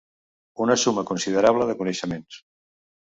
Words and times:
Una 0.63 0.77
suma 0.83 1.03
considerable 1.09 1.67
de 1.71 1.75
coneixements. 1.83 2.39